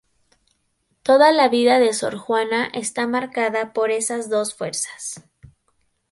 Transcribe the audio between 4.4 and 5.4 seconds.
fuerzas.